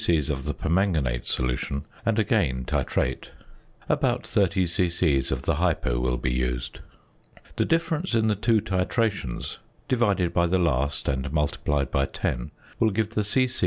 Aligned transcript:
of 0.31 0.45
the 0.45 0.53
"permanganate" 0.55 1.27
solution, 1.27 1.85
and 2.07 2.17
again 2.17 2.65
titrate; 2.65 3.27
about 3.87 4.25
30 4.25 4.65
c.c. 4.65 5.17
of 5.29 5.43
the 5.43 5.57
"hypo" 5.57 5.99
will 5.99 6.17
be 6.17 6.33
used. 6.33 6.79
The 7.55 7.65
difference 7.65 8.15
in 8.15 8.27
the 8.27 8.33
two 8.35 8.61
titrations, 8.61 9.59
divided 9.87 10.33
by 10.33 10.47
the 10.47 10.57
last 10.57 11.07
and 11.07 11.31
multiplied 11.31 11.91
by 11.91 12.07
10, 12.07 12.49
will 12.79 12.89
give 12.89 13.11
the 13.11 13.23
c.c. 13.23 13.59